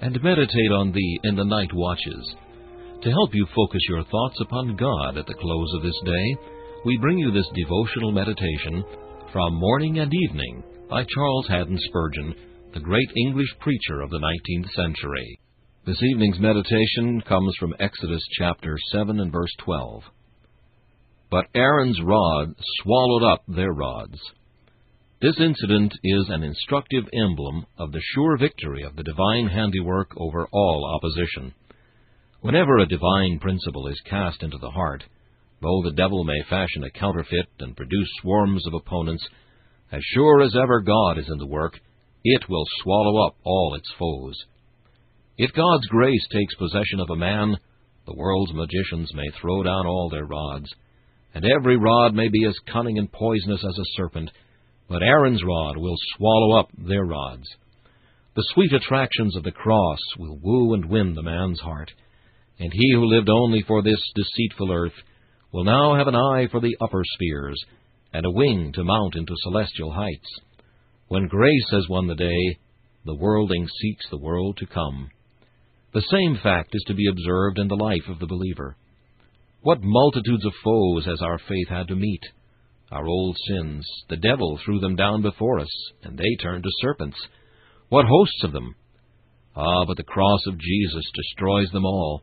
[0.00, 2.34] and meditate on thee in the night watches.
[3.02, 6.36] To help you focus your thoughts upon God at the close of this day,
[6.84, 8.84] we bring you this devotional meditation
[9.32, 12.34] from Morning and Evening by Charles Haddon Spurgeon,
[12.74, 15.38] the great English preacher of the 19th century.
[15.86, 20.02] This evening's meditation comes from Exodus chapter 7 and verse 12.
[21.30, 24.18] But Aaron's rod swallowed up their rods.
[25.20, 30.46] This incident is an instructive emblem of the sure victory of the divine handiwork over
[30.52, 31.54] all opposition.
[32.40, 35.02] Whenever a divine principle is cast into the heart,
[35.60, 39.26] though the devil may fashion a counterfeit and produce swarms of opponents,
[39.90, 41.80] as sure as ever God is in the work,
[42.22, 44.36] it will swallow up all its foes.
[45.36, 47.56] If God's grace takes possession of a man,
[48.06, 50.72] the world's magicians may throw down all their rods,
[51.34, 54.30] and every rod may be as cunning and poisonous as a serpent,
[54.88, 57.46] but Aaron's rod will swallow up their rods.
[58.34, 61.90] The sweet attractions of the cross will woo and win the man's heart,
[62.58, 64.94] and he who lived only for this deceitful earth
[65.52, 67.62] will now have an eye for the upper spheres,
[68.12, 70.40] and a wing to mount into celestial heights.
[71.08, 72.58] When grace has won the day,
[73.04, 75.10] the worldling seeks the world to come.
[75.92, 78.76] The same fact is to be observed in the life of the believer.
[79.62, 82.20] What multitudes of foes has our faith had to meet!
[82.90, 87.18] Our old sins, the devil threw them down before us, and they turned to serpents.
[87.90, 88.74] What hosts of them!
[89.54, 92.22] Ah, but the cross of Jesus destroys them all.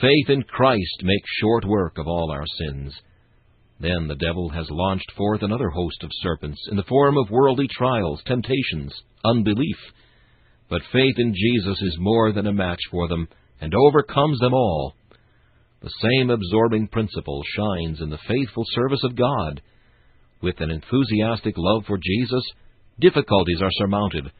[0.00, 2.94] Faith in Christ makes short work of all our sins.
[3.80, 7.68] Then the devil has launched forth another host of serpents in the form of worldly
[7.68, 8.92] trials, temptations,
[9.24, 9.76] unbelief.
[10.68, 13.28] But faith in Jesus is more than a match for them,
[13.60, 14.94] and overcomes them all.
[15.80, 19.62] The same absorbing principle shines in the faithful service of God.
[20.42, 22.42] With an enthusiastic love for Jesus,
[23.00, 24.30] difficulties are surmounted,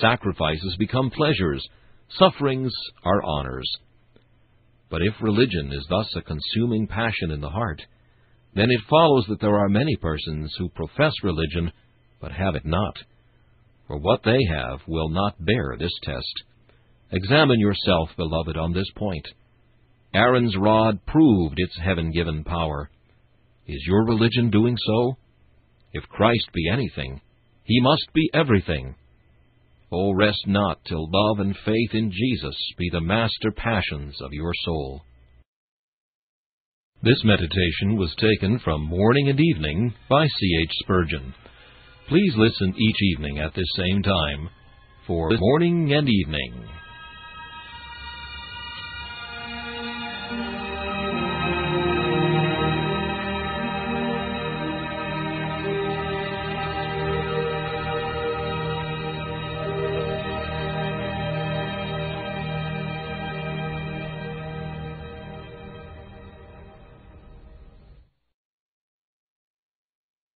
[0.00, 1.66] sacrifices become pleasures,
[2.18, 2.72] sufferings
[3.04, 3.70] are honors.
[4.90, 7.80] But if religion is thus a consuming passion in the heart,
[8.54, 11.72] then it follows that there are many persons who profess religion,
[12.20, 12.96] but have it not.
[13.86, 16.44] For what they have will not bear this test.
[17.12, 19.26] Examine yourself, beloved, on this point.
[20.14, 22.90] Aaron's rod proved its heaven given power.
[23.66, 25.16] Is your religion doing so?
[25.96, 27.22] If Christ be anything,
[27.64, 28.94] he must be everything.
[29.90, 34.52] Oh, rest not till love and faith in Jesus be the master passions of your
[34.66, 35.00] soul.
[37.02, 40.58] This meditation was taken from Morning and Evening by C.
[40.64, 40.72] H.
[40.80, 41.32] Spurgeon.
[42.08, 44.50] Please listen each evening at this same time
[45.06, 46.62] for Morning and Evening.